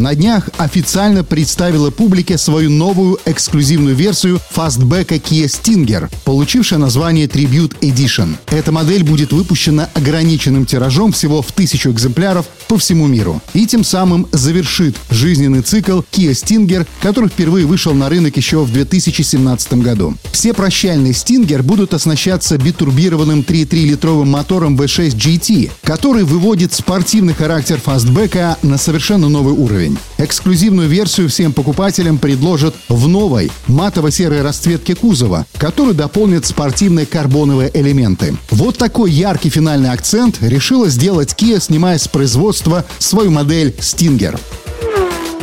[0.00, 7.78] на днях официально представила публике свою новую эксклюзивную версию фастбека Kia Stinger, получившая название Tribute
[7.80, 8.34] Edition.
[8.46, 13.84] Эта модель будет выпущена ограниченным тиражом всего в тысячу экземпляров по всему миру и тем
[13.84, 20.14] самым завершит жизненный цикл Kia Stinger, который впервые вышел на рынок еще в 2017 году.
[20.32, 28.56] Все прощальные Stinger будут оснащаться битурбированным 3,3-литровым мотором V6 GT, который выводит спортивный характер фастбека
[28.62, 29.89] на совершенно новый уровень.
[30.18, 38.36] Эксклюзивную версию всем покупателям предложат в новой матово-серой расцветке кузова, который дополнит спортивные карбоновые элементы.
[38.50, 44.38] Вот такой яркий финальный акцент решила сделать Kia, снимая с производства свою модель Stinger.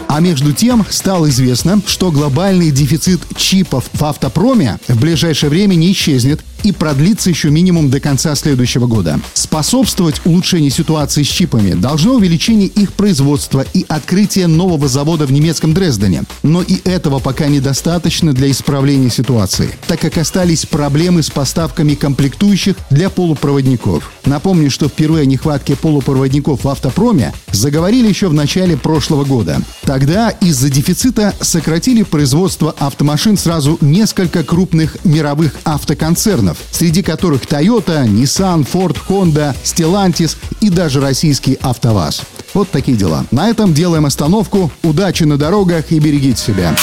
[0.07, 5.91] А между тем стало известно, что глобальный дефицит чипов в автопроме в ближайшее время не
[5.91, 9.19] исчезнет и продлится еще минимум до конца следующего года.
[9.33, 15.73] Способствовать улучшению ситуации с чипами должно увеличение их производства и открытие нового завода в немецком
[15.73, 16.23] Дрездене.
[16.43, 22.75] Но и этого пока недостаточно для исправления ситуации, так как остались проблемы с поставками комплектующих
[22.89, 24.11] для полупроводников.
[24.25, 29.61] Напомню, что впервые о нехватке полупроводников в автопроме заговорили еще в начале прошлого года.
[29.83, 38.67] Тогда из-за дефицита сократили производство автомашин сразу несколько крупных мировых автоконцернов, среди которых Toyota, Nissan,
[38.69, 42.21] Ford, Honda, Stellantis и даже российский АвтоВАЗ.
[42.53, 43.25] Вот такие дела.
[43.31, 44.71] На этом делаем остановку.
[44.83, 46.75] Удачи на дорогах и берегите себя.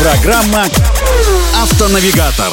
[0.00, 0.66] Программа
[1.62, 2.52] «Автонавигатор».